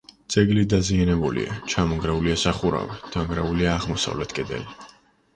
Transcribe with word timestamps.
ძეგლი 0.33 0.61
დაზიანებულია: 0.69 1.57
ჩამონგრეულია 1.73 2.37
სახურავი; 2.43 2.97
დანგრეულია 3.17 3.69
აღმოსავლეთ 3.75 4.33
კედელი. 4.39 4.89